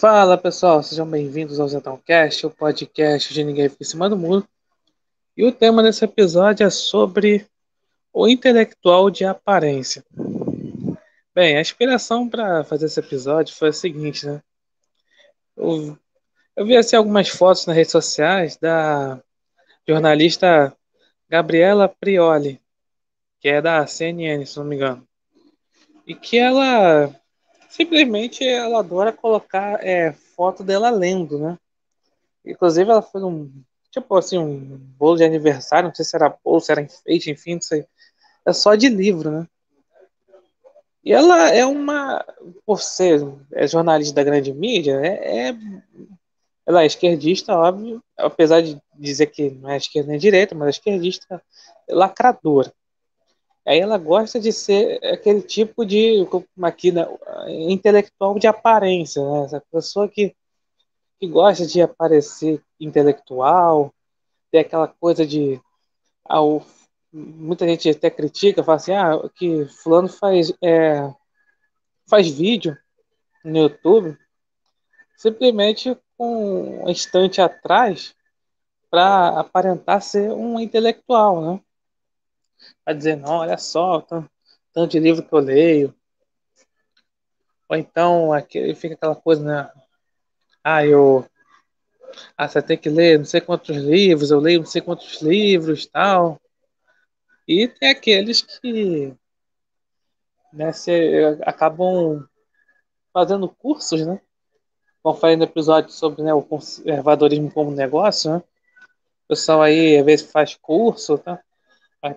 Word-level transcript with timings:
Fala 0.00 0.38
pessoal, 0.38 0.82
sejam 0.82 1.06
bem-vindos 1.06 1.60
ao 1.60 1.68
Zetãocast, 1.68 2.46
o 2.46 2.50
podcast 2.50 3.34
de 3.34 3.44
Ninguém 3.44 3.68
Fica 3.68 3.82
em 3.82 3.86
Cima 3.86 4.08
do 4.08 4.16
Muro. 4.16 4.48
E 5.36 5.44
o 5.44 5.52
tema 5.52 5.82
desse 5.82 6.02
episódio 6.02 6.66
é 6.66 6.70
sobre 6.70 7.46
o 8.10 8.26
intelectual 8.26 9.10
de 9.10 9.26
aparência. 9.26 10.02
Bem, 11.34 11.54
a 11.54 11.60
inspiração 11.60 12.26
para 12.26 12.64
fazer 12.64 12.86
esse 12.86 12.98
episódio 12.98 13.54
foi 13.54 13.68
a 13.68 13.72
seguinte, 13.74 14.24
né? 14.24 14.42
Eu, 15.54 15.98
eu 16.56 16.64
vi 16.64 16.78
assim, 16.78 16.96
algumas 16.96 17.28
fotos 17.28 17.66
nas 17.66 17.76
redes 17.76 17.92
sociais 17.92 18.56
da 18.56 19.22
jornalista 19.86 20.74
Gabriela 21.28 21.90
Prioli, 21.90 22.58
que 23.38 23.50
é 23.50 23.60
da 23.60 23.86
CNN, 23.86 24.46
se 24.46 24.56
não 24.56 24.64
me 24.64 24.76
engano. 24.76 25.06
E 26.06 26.14
que 26.14 26.38
ela 26.38 27.14
simplesmente 27.70 28.46
ela 28.46 28.80
adora 28.80 29.12
colocar 29.12 29.82
é, 29.84 30.12
foto 30.12 30.62
dela 30.62 30.90
lendo, 30.90 31.38
né? 31.38 31.58
Inclusive 32.44 32.90
ela 32.90 33.00
fez 33.00 33.22
um 33.24 33.50
tipo 33.90 34.16
assim 34.16 34.38
um 34.38 34.76
bolo 34.98 35.16
de 35.16 35.24
aniversário, 35.24 35.88
não 35.88 35.94
sei 35.94 36.04
se 36.04 36.14
era 36.14 36.34
bolo, 36.44 36.60
se 36.60 36.70
era 36.70 36.82
enfeite, 36.82 37.30
enfim, 37.30 37.54
não 37.54 37.62
sei. 37.62 37.86
É 38.44 38.52
só 38.52 38.74
de 38.74 38.88
livro, 38.88 39.30
né? 39.30 39.46
E 41.04 41.12
ela 41.12 41.48
é 41.48 41.64
uma, 41.64 42.24
por 42.66 42.82
ser 42.82 43.20
é 43.52 43.66
jornalista 43.66 44.14
da 44.14 44.24
grande 44.24 44.52
mídia, 44.52 45.00
é, 45.02 45.48
é 45.48 45.56
ela 46.66 46.82
é 46.82 46.86
esquerdista, 46.86 47.56
óbvio, 47.56 48.02
apesar 48.16 48.60
de 48.60 48.80
dizer 48.94 49.26
que 49.26 49.50
não 49.50 49.70
é 49.70 49.76
esquerda 49.76 50.10
nem 50.10 50.20
direita, 50.20 50.54
mas 50.54 50.68
é 50.68 50.70
esquerdista 50.70 51.42
lacradora. 51.88 52.72
Aí 53.66 53.78
ela 53.78 53.98
gosta 53.98 54.40
de 54.40 54.52
ser 54.52 55.04
aquele 55.04 55.42
tipo 55.42 55.84
de 55.84 56.26
máquina 56.56 57.08
intelectual 57.48 58.38
de 58.38 58.46
aparência, 58.46 59.22
né? 59.22 59.44
Essa 59.44 59.62
pessoa 59.70 60.08
que, 60.08 60.34
que 61.18 61.26
gosta 61.26 61.66
de 61.66 61.82
aparecer 61.82 62.62
intelectual, 62.80 63.92
tem 64.50 64.62
aquela 64.62 64.88
coisa 64.88 65.26
de 65.26 65.60
ao, 66.24 66.64
muita 67.12 67.66
gente 67.66 67.90
até 67.90 68.10
critica, 68.10 68.64
fala 68.64 68.76
assim, 68.76 68.92
ah, 68.92 69.28
que 69.36 69.66
fulano 69.66 70.08
faz 70.08 70.52
é, 70.62 71.12
faz 72.08 72.28
vídeo 72.28 72.76
no 73.44 73.58
YouTube 73.58 74.16
simplesmente 75.20 75.94
com 76.16 76.84
um 76.84 76.88
instante 76.88 77.42
atrás 77.42 78.14
para 78.90 79.38
aparentar 79.38 80.00
ser 80.00 80.32
um 80.32 80.58
intelectual, 80.58 81.42
né? 81.42 81.60
A 82.84 82.92
dizer, 82.92 83.16
não, 83.16 83.36
olha 83.36 83.56
só, 83.58 84.00
tanto, 84.00 84.30
tanto 84.72 84.90
de 84.92 85.00
livro 85.00 85.22
que 85.22 85.32
eu 85.32 85.38
leio. 85.38 85.94
Ou 87.68 87.76
então 87.76 88.32
aqui, 88.32 88.74
fica 88.74 88.94
aquela 88.94 89.14
coisa, 89.14 89.44
né? 89.44 89.70
Ah, 90.62 90.84
eu. 90.84 91.24
Ah, 92.36 92.48
você 92.48 92.60
tem 92.60 92.76
que 92.76 92.88
ler 92.88 93.18
não 93.18 93.24
sei 93.24 93.40
quantos 93.40 93.76
livros, 93.76 94.30
eu 94.30 94.40
leio 94.40 94.60
não 94.60 94.66
sei 94.66 94.82
quantos 94.82 95.22
livros 95.22 95.86
tal. 95.86 96.40
E 97.46 97.68
tem 97.68 97.88
aqueles 97.90 98.42
que 98.42 99.14
né, 100.52 100.72
se, 100.72 100.90
acabam 101.42 102.26
fazendo 103.12 103.48
cursos, 103.48 104.04
né? 104.06 104.20
Como 105.02 105.16
falei 105.16 105.36
no 105.36 105.44
episódio 105.44 105.90
sobre 105.92 106.22
né, 106.22 106.34
o 106.34 106.42
conservadorismo 106.42 107.50
como 107.50 107.70
negócio, 107.70 108.32
né? 108.32 108.38
O 109.24 109.28
pessoal 109.28 109.62
aí 109.62 109.96
às 109.96 110.04
vezes 110.04 110.30
faz 110.30 110.54
curso, 110.56 111.16
tá? 111.18 111.40
Para 112.00 112.14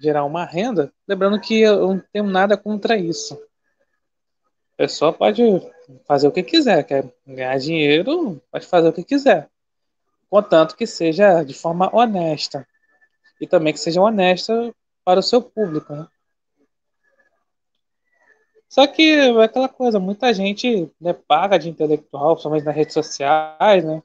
gerar 0.00 0.24
uma 0.24 0.44
renda. 0.44 0.92
Lembrando 1.06 1.40
que 1.40 1.60
eu 1.60 1.94
não 1.94 2.02
tenho 2.12 2.24
nada 2.24 2.56
contra 2.56 2.96
isso. 2.96 3.34
A 4.74 4.76
pessoa 4.76 5.12
pode 5.12 5.42
fazer 6.06 6.26
o 6.26 6.32
que 6.32 6.42
quiser, 6.42 6.82
quer 6.84 7.08
ganhar 7.26 7.56
dinheiro, 7.58 8.42
pode 8.50 8.66
fazer 8.66 8.88
o 8.88 8.92
que 8.92 9.04
quiser. 9.04 9.48
Contanto 10.28 10.76
que 10.76 10.86
seja 10.86 11.44
de 11.44 11.54
forma 11.54 11.94
honesta. 11.94 12.66
E 13.40 13.46
também 13.46 13.72
que 13.72 13.78
seja 13.78 14.00
honesta 14.00 14.74
para 15.04 15.20
o 15.20 15.22
seu 15.22 15.40
público. 15.40 15.92
Né? 15.94 16.08
Só 18.68 18.86
que 18.88 19.12
é 19.12 19.44
aquela 19.44 19.68
coisa, 19.68 20.00
muita 20.00 20.34
gente 20.34 20.90
né, 21.00 21.12
paga 21.12 21.58
de 21.58 21.68
intelectual, 21.68 22.34
principalmente 22.34 22.64
nas 22.64 22.74
redes 22.74 22.94
sociais, 22.94 23.84
né? 23.84 24.02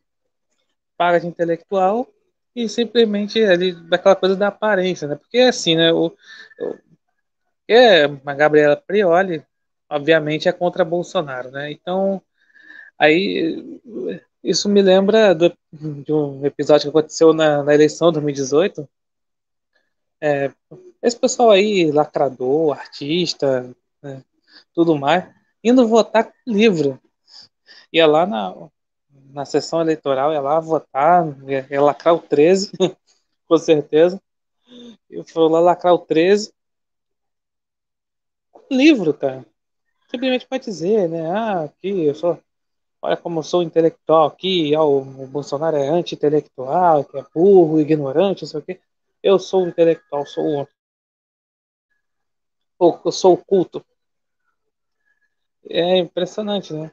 Paga 0.95 1.19
de 1.19 1.25
intelectual 1.25 2.07
e 2.55 2.67
simplesmente 2.69 3.43
ali 3.43 3.73
daquela 3.73 4.15
coisa 4.15 4.35
da 4.35 4.47
aparência, 4.47 5.07
né? 5.07 5.15
Porque 5.15 5.39
assim, 5.39 5.75
né? 5.75 5.91
O, 5.93 6.07
o 6.07 6.77
é, 7.67 8.05
a 8.05 8.33
Gabriela 8.33 8.75
Prioli, 8.75 9.45
obviamente, 9.89 10.49
é 10.49 10.51
contra 10.51 10.83
Bolsonaro, 10.83 11.51
né? 11.51 11.71
Então, 11.71 12.21
aí 12.97 13.79
isso 14.43 14.67
me 14.69 14.81
lembra 14.81 15.35
do, 15.35 15.55
de 15.71 16.11
um 16.11 16.45
episódio 16.45 16.83
que 16.91 16.97
aconteceu 16.97 17.33
na, 17.33 17.63
na 17.63 17.73
eleição 17.73 18.09
de 18.09 18.13
2018. 18.13 18.89
É, 20.21 20.51
esse 21.01 21.17
pessoal 21.17 21.51
aí, 21.51 21.91
lacrador, 21.91 22.77
artista, 22.77 23.73
né, 24.01 24.23
tudo 24.73 24.97
mais, 24.97 25.29
indo 25.63 25.87
votar 25.87 26.25
com 26.25 26.33
livro. 26.47 26.99
Ia 27.93 28.07
lá 28.07 28.25
na, 28.25 28.69
na 29.31 29.45
sessão 29.45 29.81
eleitoral, 29.81 30.33
ia 30.33 30.41
lá 30.41 30.59
votar, 30.59 31.25
ia 31.47 31.81
lacrar 31.81 32.15
o 32.15 32.19
13, 32.19 32.71
com 33.47 33.57
certeza. 33.57 34.21
Eu 35.09 35.23
fui 35.25 35.49
lá 35.49 35.59
lacrar 35.59 35.93
o 35.93 35.99
13. 35.99 36.53
Livro, 38.71 39.13
cara. 39.13 39.45
Simplesmente 40.09 40.47
para 40.47 40.57
dizer, 40.59 41.09
né? 41.09 41.29
Ah, 41.31 41.63
aqui 41.63 42.05
eu 42.05 42.15
sou. 42.15 42.39
Olha 43.01 43.15
como 43.17 43.39
eu 43.39 43.43
sou 43.43 43.63
intelectual 43.63 44.27
aqui, 44.27 44.75
ó, 44.75 44.85
o 44.85 45.27
Bolsonaro 45.27 45.77
é 45.77 45.87
anti-intelectual, 45.87 47.05
que 47.05 47.17
é 47.17 47.25
burro, 47.33 47.79
ignorante, 47.79 48.43
não 48.43 48.49
sei 48.49 48.59
o 48.59 48.63
quê. 48.63 48.79
Eu 49.23 49.39
sou 49.39 49.67
intelectual, 49.67 50.25
sou 50.25 50.63
o. 50.63 50.67
Eu 53.05 53.11
sou 53.11 53.37
culto. 53.37 53.85
É 55.69 55.97
impressionante, 55.97 56.73
né? 56.73 56.91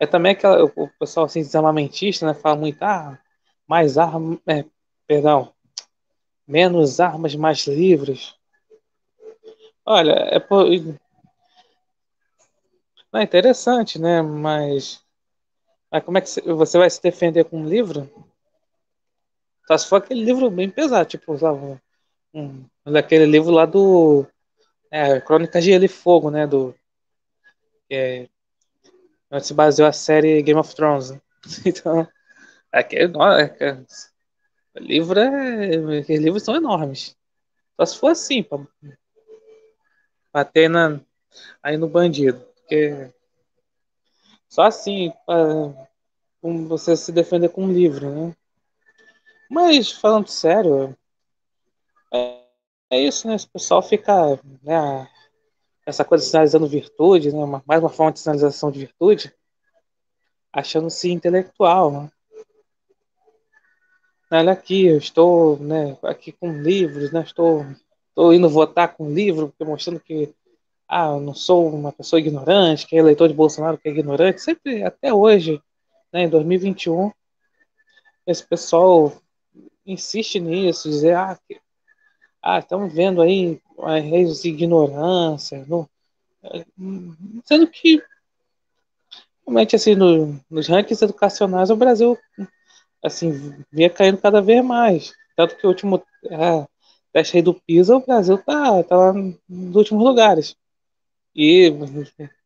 É 0.00 0.06
também 0.06 0.32
aquela, 0.32 0.64
o 0.64 0.88
pessoal 0.98 1.26
assim, 1.26 1.40
desarmamentista, 1.40 2.26
né? 2.26 2.34
Fala 2.34 2.56
muito, 2.56 2.82
ah, 2.82 3.18
mais 3.66 3.98
armas, 3.98 4.38
é, 4.46 4.64
perdão, 5.06 5.52
menos 6.46 7.00
armas, 7.00 7.34
mais 7.34 7.66
livres. 7.66 8.34
Olha, 9.84 10.12
é, 10.12 10.38
por, 10.38 10.66
é 13.14 13.22
interessante, 13.22 13.98
né? 13.98 14.22
Mas, 14.22 15.02
mas 15.90 16.04
como 16.04 16.18
é 16.18 16.20
que 16.20 16.28
você 16.52 16.78
vai 16.78 16.88
se 16.88 17.02
defender 17.02 17.44
com 17.44 17.60
um 17.60 17.68
livro? 17.68 18.08
Só 19.66 19.76
se 19.76 19.88
for 19.88 19.96
aquele 19.96 20.24
livro 20.24 20.50
bem 20.50 20.70
pesado, 20.70 21.08
tipo, 21.08 21.36
sabe, 21.36 21.78
um, 22.32 22.64
daquele 22.84 23.26
livro 23.26 23.50
lá 23.50 23.66
do 23.66 24.26
é, 24.90 25.20
Crônicas 25.20 25.62
de 25.64 25.70
Gelo 25.70 25.84
e 25.84 25.88
Fogo, 25.88 26.30
né? 26.30 26.46
Do, 26.46 26.74
é, 27.90 28.28
onde 29.30 29.46
se 29.46 29.54
baseou 29.54 29.88
a 29.88 29.92
série 29.92 30.42
Game 30.42 30.58
of 30.58 30.74
Thrones. 30.74 31.12
Então, 31.64 32.06
aquele, 32.72 33.12
é, 33.60 33.76
livro 34.76 35.18
é, 35.18 36.00
aqueles 36.00 36.22
livros 36.22 36.42
são 36.42 36.56
enormes. 36.56 37.16
Só 37.76 37.86
se 37.86 37.98
for 37.98 38.10
assim, 38.10 38.42
para 38.42 38.58
bater 40.32 40.68
na, 40.68 41.00
aí 41.62 41.76
no 41.76 41.88
bandido. 41.88 42.40
Porque 42.56 43.10
só 44.48 44.62
assim, 44.62 45.12
para 45.24 45.72
você 46.42 46.96
se 46.96 47.12
defender 47.12 47.50
com 47.50 47.64
um 47.64 47.72
livro, 47.72 48.10
né? 48.10 48.36
Mas, 49.50 49.90
falando 49.90 50.28
sério, 50.28 50.96
é, 52.12 52.44
é 52.90 53.00
isso, 53.00 53.26
né? 53.26 53.34
Esse 53.34 53.48
pessoal 53.48 53.82
fica 53.82 54.38
né, 54.62 55.08
essa 55.88 56.04
coisa 56.04 56.22
sinalizando 56.22 56.66
virtude, 56.66 57.32
né? 57.32 57.62
mais 57.64 57.80
uma 57.80 57.88
forma 57.88 58.12
de 58.12 58.20
sinalização 58.20 58.70
de 58.70 58.78
virtude, 58.78 59.32
achando-se 60.52 61.10
intelectual. 61.10 61.90
Né? 61.90 62.10
Olha 64.30 64.52
aqui, 64.52 64.84
eu 64.84 64.98
estou 64.98 65.58
né, 65.58 65.96
aqui 66.02 66.30
com 66.30 66.52
livros, 66.52 67.10
né? 67.10 67.22
estou, 67.22 67.64
estou 68.10 68.34
indo 68.34 68.50
votar 68.50 68.94
com 68.94 69.10
livro, 69.10 69.50
mostrando 69.62 69.98
que 69.98 70.34
ah, 70.86 71.06
eu 71.06 71.20
não 71.20 71.32
sou 71.32 71.70
uma 71.70 71.90
pessoa 71.90 72.20
ignorante, 72.20 72.86
que 72.86 72.94
é 72.94 72.98
eleitor 72.98 73.26
de 73.26 73.34
Bolsonaro 73.34 73.78
que 73.78 73.88
é 73.88 73.90
ignorante. 73.90 74.42
Sempre, 74.42 74.82
até 74.82 75.12
hoje, 75.12 75.58
né, 76.12 76.24
em 76.24 76.28
2021, 76.28 77.10
esse 78.26 78.46
pessoal 78.46 79.10
insiste 79.86 80.38
nisso, 80.38 80.90
dizer, 80.90 81.16
ah, 81.16 81.38
que, 81.48 81.58
ah 82.42 82.58
estamos 82.58 82.92
vendo 82.92 83.22
aí 83.22 83.60
reis 84.02 84.42
de 84.42 84.48
ignorância, 84.48 85.64
no, 85.66 85.88
sendo 87.44 87.66
que 87.68 88.02
realmente 89.46 89.76
assim 89.76 89.94
no, 89.94 90.38
nos 90.50 90.68
rankings 90.68 91.02
educacionais 91.02 91.70
o 91.70 91.76
Brasil 91.76 92.16
assim 93.02 93.64
vinha 93.72 93.90
caindo 93.90 94.18
cada 94.18 94.40
vez 94.40 94.64
mais 94.64 95.12
tanto 95.36 95.56
que 95.56 95.66
o 95.66 95.70
último 95.70 96.02
é, 96.30 96.66
teste 97.12 97.36
aí 97.36 97.42
do 97.42 97.54
PISA 97.54 97.96
o 97.96 98.04
Brasil 98.04 98.38
tá, 98.38 98.82
tá 98.84 98.96
lá 98.96 99.12
nos 99.12 99.76
últimos 99.76 100.04
lugares 100.04 100.56
e 101.34 101.72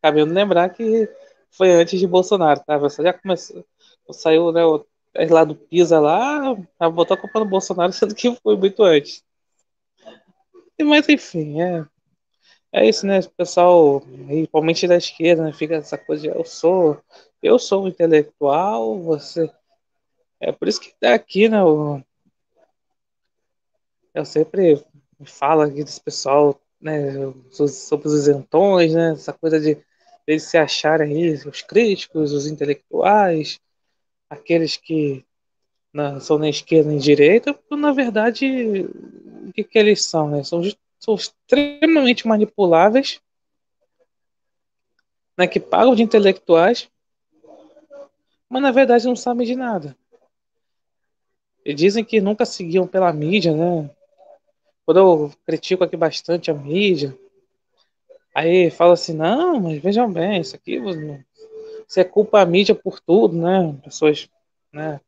cabendo 0.02 0.34
lembrar 0.34 0.68
que 0.68 1.08
foi 1.52 1.70
antes 1.72 2.00
de 2.00 2.06
Bolsonaro, 2.06 2.60
tá? 2.66 2.76
Você 2.78 3.02
já 3.02 3.12
começou, 3.12 3.64
saiu, 4.10 4.52
né, 4.52 4.62
lá 5.30 5.44
do 5.44 5.54
Pisa 5.54 6.00
lá, 6.00 6.54
botou 6.90 7.14
a 7.14 7.16
culpa 7.16 7.40
no 7.40 7.46
Bolsonaro, 7.46 7.92
sendo 7.92 8.14
que 8.14 8.34
foi 8.42 8.56
muito 8.56 8.82
antes. 8.82 9.22
Mas 10.80 11.08
enfim, 11.08 11.60
é, 11.60 11.86
é 12.72 12.88
isso, 12.88 13.06
né? 13.06 13.20
O 13.20 13.30
pessoal, 13.30 14.00
principalmente 14.00 14.86
da 14.88 14.96
esquerda, 14.96 15.44
né, 15.44 15.52
fica 15.52 15.76
essa 15.76 15.98
coisa 15.98 16.22
de 16.22 16.28
eu 16.28 16.44
sou, 16.44 17.00
eu 17.42 17.58
sou 17.58 17.84
um 17.84 17.88
intelectual, 17.88 19.00
você. 19.00 19.50
É 20.40 20.52
por 20.52 20.68
isso 20.68 20.80
que 20.80 20.94
tá 20.98 21.14
aqui, 21.14 21.48
né? 21.48 21.62
O, 21.62 22.02
eu 24.14 24.24
sempre 24.24 24.84
falo 25.24 25.62
aqui 25.62 25.84
desse 25.84 26.00
pessoal, 26.00 26.60
né? 26.80 27.12
Sobre 27.50 28.08
os 28.08 28.14
isentões, 28.14 28.94
né? 28.94 29.12
Essa 29.12 29.32
coisa 29.32 29.60
de 29.60 29.78
eles 30.26 30.44
se 30.44 30.56
acharem 30.56 31.14
aí, 31.14 31.32
os 31.32 31.62
críticos, 31.62 32.32
os 32.32 32.46
intelectuais, 32.46 33.60
aqueles 34.30 34.76
que 34.76 35.24
não 35.92 36.20
são 36.20 36.38
nem 36.38 36.50
esquerda 36.50 36.88
nem 36.88 36.98
direita, 36.98 37.58
na 37.70 37.92
verdade, 37.92 38.88
o 39.52 39.54
que, 39.54 39.64
que 39.64 39.78
eles 39.78 40.04
são? 40.04 40.28
Né? 40.28 40.42
São, 40.42 40.62
são 40.98 41.14
extremamente 41.14 42.26
manipuláveis, 42.26 43.20
né? 45.36 45.46
que 45.46 45.60
pagam 45.60 45.94
de 45.94 46.02
intelectuais, 46.02 46.88
mas 48.48 48.62
na 48.62 48.72
verdade 48.72 49.06
não 49.06 49.14
sabem 49.14 49.46
de 49.46 49.54
nada. 49.54 49.96
E 51.64 51.72
dizem 51.72 52.04
que 52.04 52.20
nunca 52.20 52.44
seguiam 52.44 52.86
pela 52.86 53.12
mídia, 53.12 53.54
né? 53.54 53.88
Quando 54.84 54.98
eu 54.98 55.32
critico 55.46 55.84
aqui 55.84 55.96
bastante 55.96 56.50
a 56.50 56.54
mídia, 56.54 57.16
Aí 58.34 58.70
fala 58.70 58.94
assim, 58.94 59.12
não, 59.12 59.60
mas 59.60 59.82
vejam 59.82 60.10
bem, 60.10 60.40
isso 60.40 60.56
aqui 60.56 60.80
você 61.86 62.02
culpa 62.02 62.40
a 62.40 62.46
mídia 62.46 62.74
por 62.74 62.98
tudo, 62.98 63.36
né? 63.36 63.78
Pessoas 63.84 64.28
né, 64.72 65.00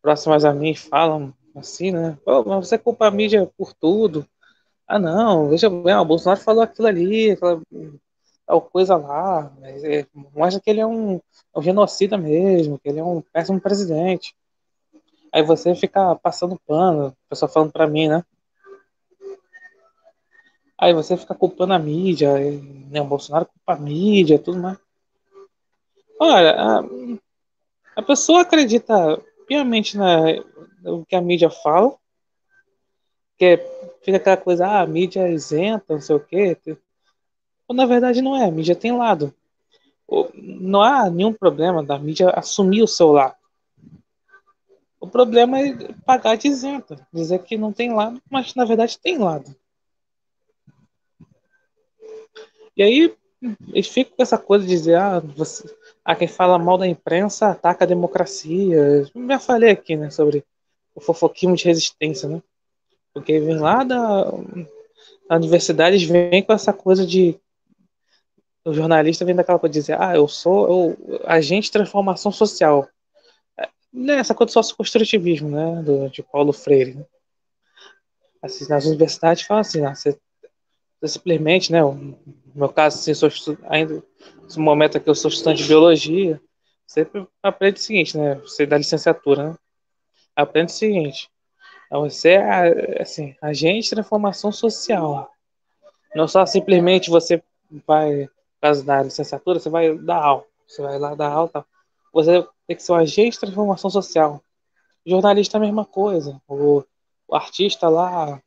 próximas 0.00 0.44
a 0.44 0.54
mim 0.54 0.74
falam 0.74 1.34
assim, 1.56 1.90
né? 1.90 2.18
Pô, 2.24 2.44
mas 2.44 2.68
você 2.68 2.78
culpa 2.78 3.06
a 3.06 3.10
mídia 3.10 3.50
por 3.56 3.72
tudo. 3.72 4.26
Ah, 4.86 4.98
não, 4.98 5.48
veja 5.48 5.70
bem, 5.70 5.94
o 5.94 6.04
Bolsonaro 6.04 6.40
falou 6.40 6.62
aquilo 6.62 6.88
ali, 6.88 7.30
aquela 7.30 7.60
tal 8.46 8.60
coisa 8.60 8.96
lá, 8.96 9.50
mas 9.60 9.82
é, 9.84 10.06
mostra 10.34 10.60
que 10.60 10.68
ele 10.68 10.80
é 10.80 10.86
um, 10.86 11.16
é 11.16 11.58
um 11.58 11.62
genocida 11.62 12.18
mesmo, 12.18 12.78
que 12.78 12.88
ele 12.88 12.98
é 12.98 13.04
um 13.04 13.22
péssimo 13.22 13.60
presidente. 13.60 14.34
Aí 15.32 15.42
você 15.42 15.74
fica 15.74 16.14
passando 16.16 16.60
pano, 16.66 17.06
a 17.06 17.28
pessoa 17.30 17.48
falando 17.48 17.72
pra 17.72 17.86
mim, 17.86 18.08
né? 18.08 18.22
Aí 20.76 20.92
você 20.92 21.16
fica 21.16 21.34
culpando 21.34 21.72
a 21.72 21.78
mídia, 21.78 22.34
né? 22.90 23.00
O 23.00 23.06
Bolsonaro 23.06 23.46
culpa 23.46 23.74
a 23.74 23.76
mídia, 23.76 24.38
tudo 24.38 24.58
mais. 24.58 24.78
Olha, 26.20 26.54
a, 26.54 26.84
a 27.96 28.02
pessoa 28.02 28.42
acredita 28.42 29.18
piamente 29.46 29.96
na, 29.96 30.20
no 30.82 31.06
que 31.06 31.14
a 31.14 31.20
mídia 31.20 31.50
fala, 31.50 31.96
que 33.38 33.44
é, 33.44 33.56
fica 34.02 34.16
aquela 34.16 34.36
coisa, 34.36 34.66
ah, 34.66 34.80
a 34.80 34.86
mídia 34.86 35.26
é 35.26 35.32
isenta, 35.32 35.94
não 35.94 36.00
sei 36.00 36.16
o 36.16 36.20
quê. 36.20 36.56
Ou, 37.68 37.74
na 37.74 37.86
verdade 37.86 38.20
não 38.20 38.36
é, 38.36 38.44
a 38.44 38.50
mídia 38.50 38.76
tem 38.76 38.96
lado. 38.96 39.34
Não 40.34 40.82
há 40.82 41.08
nenhum 41.08 41.32
problema 41.32 41.82
da 41.82 41.98
mídia 41.98 42.30
assumir 42.30 42.82
o 42.82 42.88
seu 42.88 43.12
lado. 43.12 43.36
O 45.00 45.08
problema 45.08 45.58
é 45.58 45.92
pagar 46.04 46.36
de 46.36 46.48
isenta, 46.48 47.06
dizer 47.12 47.42
que 47.42 47.56
não 47.56 47.72
tem 47.72 47.92
lado, 47.92 48.22
mas 48.30 48.54
na 48.54 48.64
verdade 48.64 48.98
tem 48.98 49.18
lado. 49.18 49.54
E 52.76 52.82
aí 52.82 53.16
eles 53.72 53.88
ficam 53.88 54.16
com 54.16 54.22
essa 54.22 54.38
coisa 54.38 54.64
de 54.64 54.70
dizer, 54.70 54.96
ah, 54.96 55.18
você, 55.18 55.68
quem 56.18 56.28
fala 56.28 56.58
mal 56.58 56.78
da 56.78 56.86
imprensa 56.86 57.48
ataca 57.48 57.84
a 57.84 57.88
democracia. 57.88 59.04
Já 59.28 59.38
falei 59.38 59.70
aqui, 59.70 59.96
né, 59.96 60.10
sobre 60.10 60.44
o 60.94 61.00
fofoquismo 61.00 61.56
de 61.56 61.64
resistência, 61.64 62.28
né? 62.28 62.42
Porque 63.12 63.38
vem 63.40 63.58
lá 63.58 63.84
da, 63.84 64.24
da 65.28 65.36
universidade, 65.36 66.06
vêm 66.06 66.42
com 66.42 66.52
essa 66.52 66.72
coisa 66.72 67.06
de 67.06 67.38
o 68.64 68.72
jornalista 68.72 69.24
vem 69.24 69.34
daquela 69.34 69.58
coisa 69.58 69.72
de 69.72 69.80
dizer, 69.80 70.00
ah, 70.00 70.14
eu 70.14 70.28
sou 70.28 70.68
eu, 70.68 71.20
agente 71.24 71.64
de 71.64 71.72
transformação 71.72 72.30
social. 72.30 72.88
É, 73.58 73.68
né, 73.92 74.16
essa 74.16 74.34
coisa 74.34 74.50
do 74.50 74.52
sócio-construtivismo, 74.52 75.50
né, 75.50 75.82
do, 75.82 76.08
de 76.08 76.22
Paulo 76.22 76.52
Freire. 76.52 76.94
Né? 76.94 77.04
Assim, 78.40 78.68
nas 78.68 78.86
universidades 78.86 79.42
falam 79.44 79.62
assim, 79.62 79.84
ah, 79.84 79.94
você 79.94 80.16
simplesmente, 81.04 81.72
né, 81.72 81.82
no 81.82 82.16
meu 82.54 82.68
caso, 82.68 82.98
assim, 82.98 83.14
sou 83.14 83.28
ainda 83.64 84.02
no 84.56 84.62
momento 84.62 85.00
que 85.00 85.10
eu 85.10 85.14
sou 85.14 85.28
estudante 85.28 85.62
de 85.62 85.68
biologia, 85.68 86.40
sempre 86.86 87.26
aprende 87.42 87.80
o 87.80 87.82
seguinte, 87.82 88.16
né, 88.16 88.36
você 88.36 88.64
dá 88.64 88.78
licenciatura, 88.78 89.50
né, 89.50 89.56
aprende 90.34 90.72
o 90.72 90.74
seguinte, 90.74 91.30
você 91.90 92.30
é, 92.30 93.02
assim, 93.02 93.36
agente 93.40 93.84
de 93.84 93.90
transformação 93.90 94.50
social, 94.50 95.30
não 96.14 96.26
só 96.26 96.44
simplesmente 96.46 97.10
você 97.10 97.42
vai, 97.86 98.28
causa 98.60 98.84
da 98.84 99.02
licenciatura, 99.02 99.58
você 99.58 99.68
vai 99.68 99.96
dar 99.98 100.22
aula, 100.22 100.44
você 100.66 100.82
vai 100.82 100.98
lá 100.98 101.14
dar 101.14 101.30
aula, 101.30 101.48
tal. 101.48 101.66
você 102.12 102.46
tem 102.66 102.76
que 102.76 102.82
ser 102.82 102.92
um 102.92 102.96
agente 102.96 103.32
de 103.32 103.40
transformação 103.40 103.90
social, 103.90 104.42
jornalista 105.04 105.56
é 105.56 105.58
a 105.58 105.62
mesma 105.62 105.84
coisa, 105.84 106.40
o, 106.48 106.82
o 107.28 107.34
artista 107.34 107.88
lá, 107.88 108.40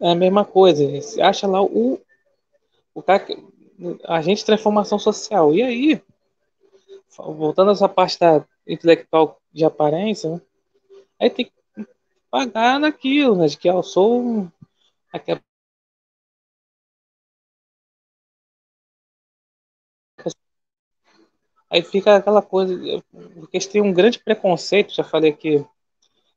é 0.00 0.10
a 0.10 0.14
mesma 0.14 0.44
coisa. 0.44 0.84
Você 1.00 1.20
acha 1.20 1.46
lá 1.46 1.62
o, 1.62 2.00
o 2.94 3.02
cara, 3.02 3.24
agente 4.04 4.40
de 4.40 4.46
transformação 4.46 4.98
social. 4.98 5.54
E 5.54 5.62
aí, 5.62 6.02
voltando 7.16 7.70
a 7.70 7.72
essa 7.72 7.88
parte 7.88 8.18
da 8.18 8.44
intelectual 8.68 9.40
de 9.52 9.64
aparência, 9.64 10.30
né? 10.30 10.40
aí 11.20 11.30
tem 11.30 11.46
que 11.46 11.52
pagar 12.30 12.80
naquilo, 12.80 13.36
né? 13.36 13.46
De 13.46 13.58
que 13.58 13.68
eu 13.68 13.82
sou 13.82 14.48
aquela 15.12 15.40
Aí 21.70 21.82
fica 21.82 22.16
aquela 22.16 22.40
coisa, 22.40 22.74
porque 23.34 23.58
têm 23.60 23.82
um 23.82 23.92
grande 23.92 24.18
preconceito, 24.18 24.94
já 24.94 25.04
falei 25.04 25.30
aqui 25.32 25.64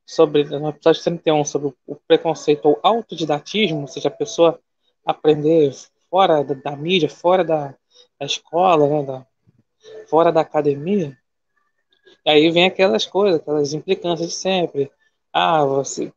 sobre, 0.06 0.44
no 0.44 0.68
episódio 0.68 1.02
31, 1.02 1.44
sobre 1.44 1.74
o 1.86 1.96
preconceito 2.06 2.66
ou 2.66 2.80
autodidatismo, 2.82 3.82
ou 3.82 3.88
seja, 3.88 4.08
a 4.08 4.12
pessoa 4.12 4.60
aprender 5.06 5.72
fora 6.10 6.44
da, 6.44 6.54
da 6.54 6.76
mídia, 6.76 7.08
fora 7.08 7.44
da, 7.44 7.68
da 8.18 8.26
escola, 8.26 8.88
né, 8.88 9.06
da, 9.06 9.26
fora 10.08 10.32
da 10.32 10.42
academia. 10.42 11.18
Aí 12.26 12.50
vem 12.50 12.66
aquelas 12.66 13.06
coisas, 13.06 13.40
aquelas 13.40 13.72
implicâncias 13.72 14.28
de 14.28 14.34
sempre. 14.34 14.90
Ah, 15.32 15.64
você, 15.64 16.12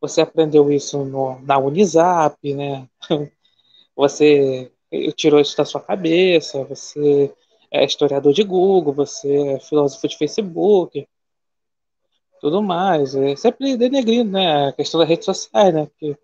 você 0.00 0.20
aprendeu 0.20 0.70
isso 0.72 1.04
no, 1.04 1.40
na 1.40 1.58
Unisap, 1.58 2.36
né? 2.54 2.88
Você 3.96 4.70
tirou 5.16 5.40
isso 5.40 5.56
da 5.56 5.64
sua 5.64 5.80
cabeça, 5.80 6.62
você 6.64 7.32
é 7.70 7.82
historiador 7.82 8.30
de 8.34 8.42
Google, 8.42 8.92
você 8.92 9.54
é 9.54 9.60
filósofo 9.60 10.06
de 10.06 10.18
Facebook 10.18 11.08
tudo 12.40 12.62
mais. 12.62 13.14
É 13.14 13.36
sempre 13.36 13.76
denegrindo, 13.76 14.30
né? 14.30 14.68
A 14.68 14.72
questão 14.72 15.00
das 15.00 15.08
redes 15.08 15.24
sociais, 15.24 15.74
né? 15.74 15.88
Que, 15.98 16.16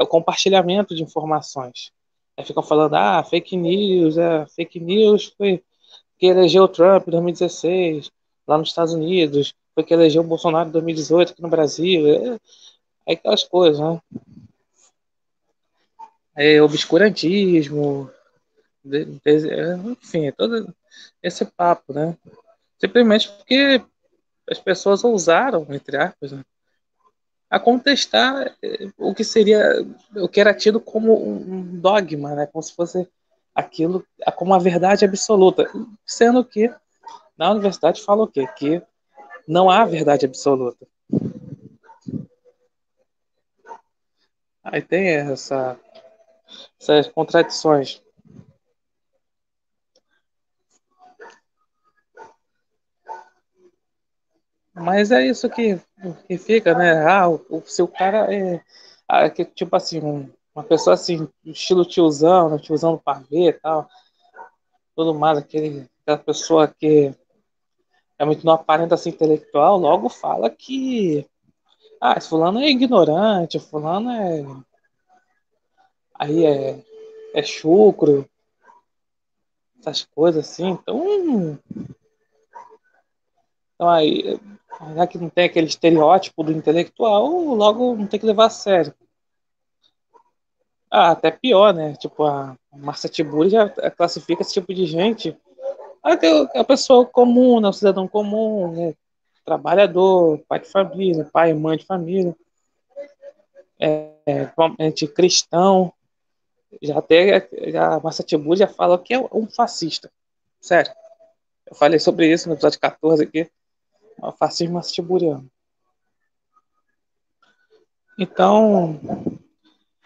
o 0.00 0.06
compartilhamento 0.06 0.94
de 0.94 1.02
informações. 1.02 1.92
Aí 2.36 2.44
ficam 2.44 2.62
falando, 2.62 2.94
ah, 2.94 3.22
fake 3.22 3.56
news, 3.56 4.18
é, 4.18 4.44
fake 4.46 4.80
news 4.80 5.32
foi 5.38 5.62
que 6.18 6.26
elegeu 6.26 6.64
o 6.64 6.68
Trump 6.68 7.06
em 7.06 7.10
2016, 7.12 8.10
lá 8.46 8.58
nos 8.58 8.68
Estados 8.68 8.92
Unidos, 8.92 9.54
foi 9.74 9.84
que 9.84 9.94
elegeu 9.94 10.22
o 10.22 10.26
Bolsonaro 10.26 10.68
em 10.68 10.72
2018 10.72 11.32
aqui 11.32 11.42
no 11.42 11.48
Brasil. 11.48 12.06
É, 12.06 12.40
é 13.06 13.12
aquelas 13.14 13.44
coisas, 13.44 13.78
né? 13.80 14.00
É, 16.36 16.60
obscurantismo, 16.60 18.10
de, 18.84 19.04
de, 19.04 19.76
enfim, 19.90 20.26
é 20.26 20.32
todo 20.32 20.74
esse 21.22 21.44
papo, 21.44 21.92
né? 21.92 22.16
Simplesmente 22.78 23.28
porque 23.30 23.82
as 24.50 24.58
pessoas 24.58 25.02
ousaram, 25.04 25.66
entre 25.70 25.96
aspas, 25.96 26.32
né, 26.32 26.42
a 27.48 27.58
contestar 27.58 28.54
eh, 28.62 28.88
o 28.98 29.14
que 29.14 29.24
seria, 29.24 29.60
o 30.16 30.28
que 30.28 30.40
era 30.40 30.52
tido 30.52 30.80
como 30.80 31.14
um 31.26 31.78
dogma, 31.80 32.34
né, 32.34 32.46
como 32.46 32.62
se 32.62 32.74
fosse 32.74 33.08
aquilo, 33.54 34.04
como 34.36 34.54
a 34.54 34.58
verdade 34.58 35.04
absoluta, 35.04 35.70
sendo 36.04 36.44
que 36.44 36.70
na 37.36 37.50
universidade 37.50 38.02
fala 38.02 38.24
o 38.24 38.28
quê? 38.28 38.46
Que 38.56 38.82
não 39.46 39.68
há 39.70 39.84
verdade 39.84 40.26
absoluta. 40.26 40.86
Aí 44.62 44.80
tem 44.80 45.08
essa, 45.08 45.78
essas 46.80 47.08
contradições. 47.08 48.02
Mas 54.72 55.12
é 55.12 55.24
isso 55.24 55.48
que, 55.48 55.80
que 56.26 56.36
fica, 56.36 56.74
né? 56.74 57.06
Ah, 57.06 57.28
o, 57.28 57.40
o 57.48 57.62
seu 57.62 57.86
cara 57.86 58.34
é. 58.34 58.60
Ah, 59.06 59.30
que, 59.30 59.44
tipo 59.44 59.76
assim, 59.76 60.00
um, 60.00 60.28
uma 60.54 60.64
pessoa 60.64 60.94
assim, 60.94 61.28
estilo 61.44 61.84
tiozão, 61.84 62.50
né? 62.50 62.58
tiozão 62.58 62.94
do 62.94 63.00
pavê 63.00 63.50
e 63.50 63.52
tal. 63.52 63.88
tudo 64.96 65.14
mais, 65.14 65.38
aquele, 65.38 65.86
aquela 66.02 66.18
pessoa 66.18 66.66
que 66.68 67.14
realmente 68.18 68.44
não 68.44 68.54
aparenta 68.54 68.96
intelectual, 69.08 69.78
logo 69.78 70.08
fala 70.08 70.48
que 70.50 71.26
ah, 72.00 72.14
esse 72.16 72.28
fulano 72.28 72.60
é 72.60 72.68
ignorante, 72.68 73.58
fulano 73.58 74.10
é 74.10 74.44
aí 76.14 76.44
é, 76.44 76.84
é 77.34 77.42
chucro, 77.42 78.28
essas 79.80 80.04
coisas 80.04 80.48
assim, 80.48 80.70
então 80.70 81.58
então 83.74 83.88
aí 83.88 84.38
já 84.94 85.06
que 85.06 85.18
não 85.18 85.28
tem 85.28 85.44
aquele 85.44 85.66
estereótipo 85.66 86.42
do 86.42 86.52
intelectual, 86.52 87.28
logo 87.28 87.96
não 87.96 88.06
tem 88.06 88.18
que 88.18 88.26
levar 88.26 88.46
a 88.46 88.50
sério. 88.50 88.94
Ah, 90.90 91.10
até 91.10 91.30
pior, 91.30 91.74
né? 91.74 91.94
Tipo, 91.96 92.24
a 92.24 92.56
Marcia 92.72 93.10
Tiburi 93.10 93.50
já 93.50 93.68
classifica 93.90 94.42
esse 94.42 94.52
tipo 94.52 94.72
de 94.72 94.86
gente. 94.86 95.36
A, 96.04 96.60
a 96.60 96.64
pessoa 96.64 97.06
comum, 97.06 97.60
né? 97.60 97.68
o 97.68 97.72
cidadão 97.72 98.06
comum, 98.06 98.70
né? 98.72 98.94
trabalhador, 99.44 100.38
pai 100.46 100.60
de 100.60 100.68
família, 100.68 101.28
pai 101.32 101.50
e 101.50 101.54
mãe 101.54 101.76
de 101.76 101.84
família, 101.84 102.36
é, 103.78 104.12
é, 104.26 105.06
cristão. 105.14 105.92
Já 106.82 106.98
até 106.98 107.48
já, 107.70 108.00
Tiburi 108.24 108.58
já 108.58 108.66
fala 108.66 108.98
que 108.98 109.14
é 109.14 109.18
um 109.18 109.46
fascista. 109.48 110.10
Sério. 110.60 110.92
Eu 111.66 111.74
falei 111.74 111.98
sobre 111.98 112.30
isso 112.30 112.48
no 112.48 112.54
episódio 112.54 112.80
14 112.80 113.22
aqui. 113.22 113.50
É 114.22 114.26
o 114.26 114.32
fascismo 114.32 114.80
tiburiano. 114.80 115.50
Então, 118.18 119.00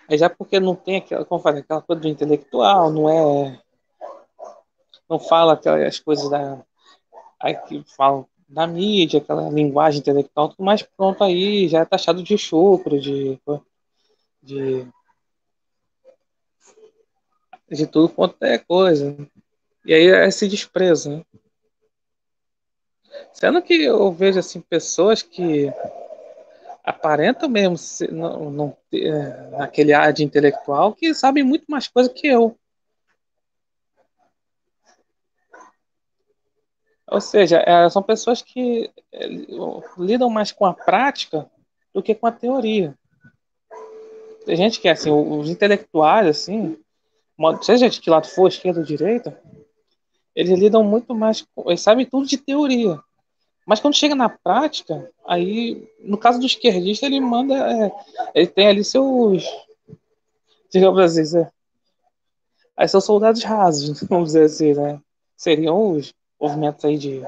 é 0.08 0.16
já 0.16 0.30
porque 0.30 0.58
não 0.58 0.74
tem 0.74 0.96
aquela, 0.96 1.24
como 1.24 1.42
falei, 1.42 1.60
aquela 1.60 1.82
coisa 1.82 2.00
do 2.00 2.08
intelectual, 2.08 2.90
não 2.90 3.08
é. 3.08 3.60
Não 5.08 5.18
fala 5.18 5.54
aquelas 5.54 5.98
coisas 5.98 6.28
da. 6.28 6.62
Aí 7.40 7.54
que 7.54 7.84
falam 7.96 8.26
da 8.48 8.66
mídia, 8.66 9.20
aquela 9.20 9.48
linguagem 9.50 10.00
intelectual, 10.00 10.48
tudo 10.48 10.64
mais 10.64 10.82
pronto 10.82 11.22
aí, 11.22 11.68
já 11.68 11.80
é 11.80 11.84
taxado 11.84 12.22
de 12.22 12.36
chucro, 12.36 13.00
de. 13.00 13.38
de. 14.42 14.86
de 17.70 17.86
tudo 17.86 18.08
quanto 18.08 18.42
é 18.42 18.58
coisa. 18.58 19.16
E 19.84 19.94
aí 19.94 20.08
é 20.08 20.26
esse 20.26 20.48
desprezo, 20.48 21.10
né? 21.10 21.24
Sendo 23.32 23.62
que 23.62 23.84
eu 23.84 24.12
vejo 24.12 24.38
assim 24.38 24.60
pessoas 24.60 25.22
que 25.22 25.72
aparentam 26.84 27.48
mesmo 27.48 27.76
não, 28.10 28.50
não 28.50 28.76
ter 28.90 29.06
é, 29.14 29.62
aquele 29.62 29.92
ar 29.92 30.12
de 30.12 30.24
intelectual 30.24 30.94
que 30.94 31.14
sabem 31.14 31.44
muito 31.44 31.64
mais 31.68 31.86
coisa 31.86 32.08
que 32.08 32.26
eu. 32.26 32.56
Ou 37.10 37.20
seja, 37.20 37.62
é, 37.66 37.88
são 37.88 38.02
pessoas 38.02 38.42
que 38.42 38.90
é, 39.12 39.26
lidam 39.98 40.28
mais 40.28 40.52
com 40.52 40.66
a 40.66 40.74
prática 40.74 41.50
do 41.94 42.02
que 42.02 42.14
com 42.14 42.26
a 42.26 42.32
teoria. 42.32 42.94
Tem 44.44 44.56
gente 44.56 44.80
que, 44.80 44.88
assim, 44.88 45.10
os 45.10 45.48
intelectuais, 45.48 46.26
assim, 46.26 46.78
seja 47.62 47.88
de 47.88 48.00
que 48.00 48.10
lado 48.10 48.26
for, 48.26 48.48
esquerda 48.48 48.80
ou 48.80 48.86
direita, 48.86 49.38
eles 50.34 50.58
lidam 50.58 50.84
muito 50.84 51.14
mais, 51.14 51.44
com, 51.54 51.68
eles 51.70 51.80
sabem 51.80 52.06
tudo 52.06 52.26
de 52.26 52.38
teoria. 52.38 53.00
Mas 53.66 53.80
quando 53.80 53.96
chega 53.96 54.14
na 54.14 54.28
prática, 54.28 55.10
aí, 55.26 55.86
no 56.00 56.16
caso 56.16 56.38
do 56.38 56.46
esquerdista, 56.46 57.04
ele 57.04 57.20
manda. 57.20 57.54
É, 57.54 57.92
ele 58.34 58.46
tem 58.46 58.66
ali 58.66 58.82
seus. 58.82 59.44
Digamos 60.70 60.98
assim, 61.00 61.38
é, 61.38 61.50
aí 62.76 62.88
são 62.88 63.00
soldados 63.00 63.42
rasos, 63.44 64.00
vamos 64.08 64.28
dizer 64.28 64.44
assim, 64.44 64.72
né? 64.72 65.00
Seriam 65.36 65.92
os 65.92 66.14
movimentos 66.40 66.84
aí 66.84 66.96
de, 66.96 67.22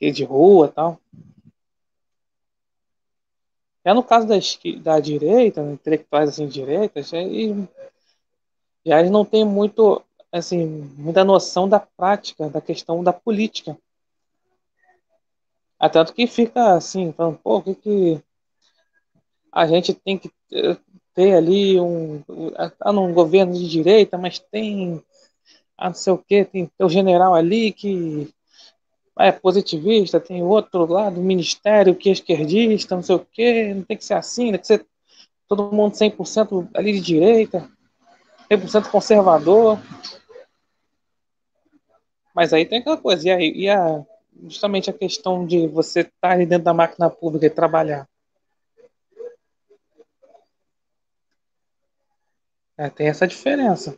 de 0.00 0.24
rua 0.24 0.68
tal. 0.68 1.00
É 3.84 3.92
no 3.92 4.02
caso 4.02 4.26
da, 4.26 4.36
da 4.82 5.00
direita, 5.00 5.62
né, 5.62 5.74
intelectuais 5.74 6.30
assim, 6.30 6.46
direitas, 6.46 7.10
já, 7.10 7.18
já 8.84 9.00
eles 9.00 9.10
não 9.10 9.24
têm 9.26 9.44
muito, 9.44 10.02
assim, 10.32 10.64
muita 10.96 11.22
noção 11.22 11.68
da 11.68 11.78
prática, 11.78 12.48
da 12.48 12.62
questão 12.62 13.04
da 13.04 13.12
política. 13.12 13.76
Até 15.78 15.98
tanto 15.98 16.14
que 16.14 16.26
fica 16.26 16.74
assim, 16.74 17.12
falando, 17.12 17.38
pô, 17.38 17.58
o 17.58 17.62
que, 17.62 17.74
que 17.74 18.22
a 19.52 19.66
gente 19.66 19.92
tem 19.92 20.18
que 20.18 20.30
ter 21.14 21.34
ali 21.34 21.78
um, 21.78 22.22
tá 22.78 22.92
num 22.92 23.12
governo 23.12 23.52
de 23.52 23.68
direita, 23.68 24.16
mas 24.16 24.38
tem 24.38 25.02
ah, 25.76 25.88
não 25.88 25.94
sei 25.94 26.12
o 26.12 26.18
que, 26.18 26.44
tem 26.44 26.70
o 26.80 26.88
general 26.88 27.34
ali 27.34 27.72
que 27.72 28.32
é 29.18 29.30
positivista, 29.30 30.18
tem 30.18 30.42
outro 30.42 30.86
lado, 30.86 31.16
do 31.16 31.20
ministério 31.20 31.94
que 31.94 32.08
é 32.08 32.12
esquerdista, 32.12 32.96
não 32.96 33.02
sei 33.02 33.14
o 33.14 33.20
que, 33.20 33.74
não 33.74 33.82
tem 33.82 33.96
que 33.96 34.04
ser 34.04 34.14
assim, 34.14 34.50
tem 34.50 34.60
que 34.60 34.66
ser 34.66 34.86
todo 35.48 35.72
mundo 35.72 35.94
100% 35.94 36.68
ali 36.74 36.92
de 36.92 37.00
direita, 37.00 37.70
100% 38.50 38.90
conservador. 38.90 39.78
Mas 42.34 42.52
aí 42.52 42.66
tem 42.66 42.80
aquela 42.80 42.96
coisa, 42.96 43.28
e, 43.28 43.30
aí, 43.30 43.52
e 43.54 43.68
a, 43.68 44.04
justamente 44.48 44.90
a 44.90 44.92
questão 44.92 45.46
de 45.46 45.68
você 45.68 46.00
estar 46.00 46.12
tá 46.20 46.30
ali 46.30 46.44
dentro 46.44 46.64
da 46.64 46.74
máquina 46.74 47.08
pública 47.08 47.46
e 47.46 47.50
trabalhar. 47.50 48.08
É, 52.76 52.90
tem 52.90 53.06
essa 53.06 53.26
diferença. 53.26 53.96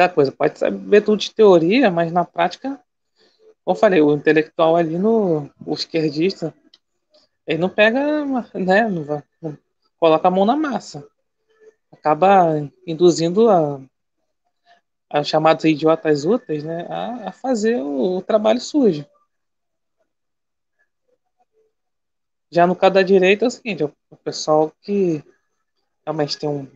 Aquela 0.00 0.14
coisa, 0.14 0.32
pode 0.32 0.58
saber 0.58 1.02
tudo 1.02 1.18
de 1.18 1.34
teoria, 1.34 1.90
mas 1.90 2.10
na 2.10 2.24
prática, 2.24 2.82
como 3.62 3.76
eu 3.76 3.78
falei, 3.78 4.00
o 4.00 4.14
intelectual 4.14 4.74
ali 4.74 4.96
no 4.96 5.50
o 5.66 5.74
esquerdista, 5.74 6.54
ele 7.46 7.58
não 7.58 7.68
pega, 7.68 8.24
né, 8.54 8.88
não, 8.88 9.04
vai, 9.04 9.22
não 9.42 9.58
coloca 9.98 10.26
a 10.26 10.30
mão 10.30 10.46
na 10.46 10.56
massa. 10.56 11.06
Acaba 11.92 12.66
induzindo 12.86 13.50
a, 13.50 13.78
os 15.20 15.28
chamados 15.28 15.66
idiotas 15.66 16.24
úteis, 16.24 16.64
né, 16.64 16.86
a, 16.88 17.28
a 17.28 17.32
fazer 17.32 17.76
o, 17.82 18.16
o, 18.16 18.22
trabalho 18.22 18.58
sujo. 18.58 19.04
Já 22.50 22.66
no 22.66 22.74
caso 22.74 22.94
da 22.94 23.02
direita 23.02 23.44
é 23.44 23.48
o 23.48 23.50
seguinte, 23.50 23.84
o 23.84 24.16
pessoal 24.24 24.72
que 24.80 25.22
realmente 26.06 26.38
tem 26.38 26.48
um, 26.48 26.66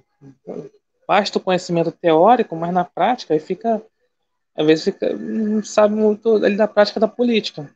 um 1.05 1.13
vasto 1.13 1.39
conhecimento 1.41 1.93
teórico, 1.93 2.57
mas 2.57 2.73
na 2.73 2.85
prática 2.85 3.35
aí 3.35 3.41
fica, 3.41 3.83
às 4.57 4.67
vezes 4.67 4.85
fica, 4.85 5.15
não 5.15 5.63
sabe 5.63 5.95
muito 5.95 6.37
ali 6.37 6.57
da 6.57 6.69
prática 6.69 6.99
da 6.99 7.09
política. 7.09 7.71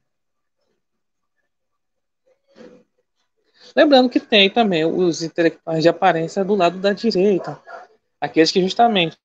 Lembrando 3.76 4.08
que 4.08 4.18
tem 4.18 4.50
também 4.50 4.84
os 4.84 5.22
intelectuais 5.22 5.82
de 5.82 5.88
aparência 5.88 6.44
do 6.44 6.54
lado 6.54 6.78
da 6.78 6.92
direita, 6.92 7.60
aqueles 8.20 8.50
que 8.50 8.60
justamente 8.60 9.16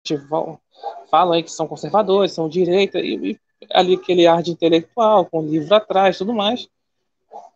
falam 1.10 1.34
aí 1.34 1.44
que 1.44 1.52
são 1.52 1.68
conservadores, 1.68 2.34
são 2.34 2.50
direita, 2.50 3.00
e, 3.00 3.32
e 3.32 3.40
ali 3.72 3.96
aquele 3.96 4.28
ar 4.28 4.44
de 4.44 4.52
intelectual, 4.52 5.26
com 5.26 5.42
livro 5.42 5.74
atrás 5.74 6.18
tudo 6.18 6.34
mais. 6.34 6.68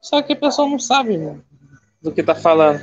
Só 0.01 0.21
que 0.21 0.33
a 0.33 0.35
pessoa 0.37 0.67
não 0.67 0.79
sabe 0.79 1.17
do 2.01 2.11
que 2.11 2.21
está 2.21 2.33
falando. 2.33 2.81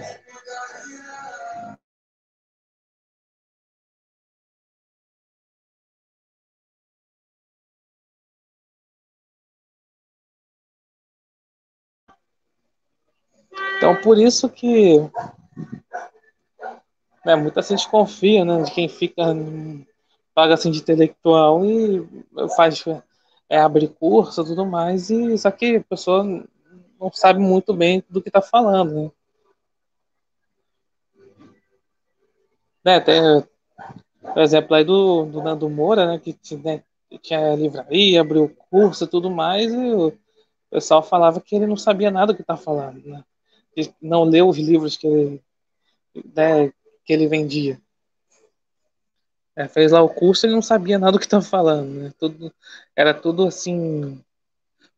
Então, 13.85 14.01
por 14.01 14.19
isso 14.19 14.49
que 14.49 14.99
né, 17.23 17.37
muita 17.37 17.61
gente 17.61 17.81
desconfia 17.81 18.43
né, 18.43 18.63
de 18.63 18.71
quem 18.73 18.89
fica 18.89 19.23
paga 20.35 20.55
assim 20.55 20.71
de 20.71 20.79
intelectual 20.79 21.63
e 21.67 22.09
faz 22.57 22.83
é, 23.47 23.59
abre 23.59 23.87
curso 23.87 24.43
tudo 24.43 24.65
mais, 24.65 25.11
e 25.11 25.37
só 25.37 25.51
que 25.51 25.77
a 25.77 25.85
pessoa 25.85 26.25
não 26.99 27.13
sabe 27.13 27.39
muito 27.41 27.75
bem 27.75 28.03
do 28.09 28.23
que 28.23 28.31
está 28.31 28.41
falando. 28.41 29.13
Né? 32.83 33.05
né 33.07 33.47
o 34.35 34.41
exemplo 34.41 34.75
aí 34.75 34.83
do, 34.83 35.27
do 35.27 35.43
Nando 35.43 35.69
Moura, 35.69 36.07
né, 36.07 36.19
que 36.19 36.35
né, 36.57 36.83
tinha 37.21 37.55
livraria, 37.55 38.23
abriu 38.23 38.49
curso 38.71 39.07
tudo 39.07 39.31
mais, 39.31 39.71
e 39.71 39.93
o 39.93 40.19
pessoal 40.71 41.03
falava 41.03 41.39
que 41.39 41.55
ele 41.55 41.67
não 41.67 41.77
sabia 41.77 42.11
nada 42.11 42.33
do 42.33 42.37
que 42.37 42.43
está 42.43 42.57
falando, 42.57 43.07
né? 43.07 43.23
Não 44.01 44.25
leu 44.25 44.49
os 44.49 44.59
livros 44.59 44.97
que 44.97 45.07
ele, 45.07 45.43
né, 46.35 46.73
que 47.05 47.13
ele 47.13 47.27
vendia. 47.27 47.81
É, 49.57 49.69
fez 49.69 49.93
lá 49.93 50.03
o 50.03 50.09
curso 50.09 50.47
e 50.47 50.51
não 50.51 50.61
sabia 50.61 50.99
nada 50.99 51.13
do 51.13 51.19
que 51.19 51.27
estava 51.27 51.45
falando. 51.45 51.89
Né? 51.89 52.13
Tudo, 52.19 52.53
era 52.97 53.15
tudo 53.15 53.47
assim, 53.47 54.21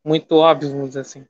muito 0.04 0.37
óbvio, 0.37 0.71
vamos 0.71 0.88
dizer 0.88 1.00
assim. 1.00 1.26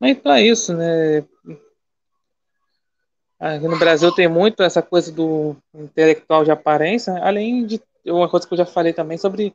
Mas 0.00 0.12
então 0.12 0.32
é 0.32 0.42
isso, 0.42 0.74
né? 0.74 1.26
Aqui 3.38 3.68
no 3.68 3.78
Brasil 3.78 4.12
tem 4.12 4.28
muito 4.28 4.62
essa 4.62 4.82
coisa 4.82 5.12
do 5.12 5.56
intelectual 5.74 6.44
de 6.44 6.50
aparência, 6.50 7.18
além 7.22 7.66
de 7.66 7.80
uma 8.06 8.28
coisa 8.28 8.46
que 8.46 8.54
eu 8.54 8.58
já 8.58 8.66
falei 8.66 8.92
também 8.92 9.18
sobre 9.18 9.54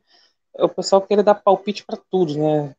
o 0.54 0.68
pessoal 0.68 1.02
querer 1.02 1.22
dar 1.22 1.34
palpite 1.34 1.84
para 1.84 1.98
tudo, 2.10 2.38
né? 2.38 2.74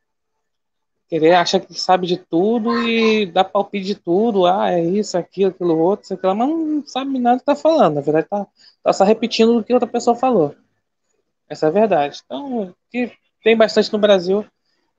Querer 1.08 1.36
achar 1.36 1.60
que 1.60 1.74
sabe 1.80 2.08
de 2.08 2.18
tudo 2.18 2.88
e 2.88 3.28
dar 3.28 3.44
palpite 3.44 3.86
de 3.86 3.96
tudo, 3.96 4.46
ah, 4.48 4.72
é 4.72 4.84
isso, 4.84 5.18
aquilo, 5.18 5.52
aquilo 5.52 5.78
outro, 5.78 6.14
aquilo, 6.14 6.36
mas 6.36 6.50
não 6.50 6.84
sabe 6.86 7.20
nada 7.20 7.40
que 7.40 7.46
tá 7.46 7.56
falando, 7.56 7.96
na 7.96 8.02
verdade 8.02 8.28
tá, 8.28 8.48
tá 8.84 8.92
só 8.94 9.04
repetindo 9.04 9.56
o 9.56 9.64
que 9.64 9.74
outra 9.74 9.88
pessoa 9.88 10.16
falou. 10.16 10.56
Essa 11.48 11.68
é 11.68 11.70
a 11.70 11.72
verdade. 11.72 12.22
Então, 12.26 12.74
que 12.90 13.12
tem 13.44 13.56
bastante 13.56 13.94
no 13.94 14.00
Brasil 14.00 14.44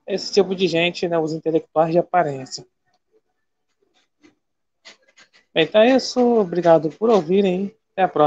esse 0.07 0.31
tipo 0.31 0.55
de 0.55 0.67
gente, 0.67 1.07
né, 1.07 1.19
os 1.19 1.33
intelectuais 1.33 1.91
de 1.91 1.99
aparência. 1.99 2.65
Então 5.53 5.81
é 5.81 5.95
isso, 5.95 6.21
obrigado 6.39 6.89
por 6.91 7.09
ouvirem. 7.09 7.75
Até 7.91 8.03
a 8.03 8.07
próxima. 8.07 8.25